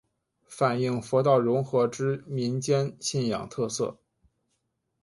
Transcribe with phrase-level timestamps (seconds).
[0.47, 3.99] 反应佛道融合之民间信仰特色。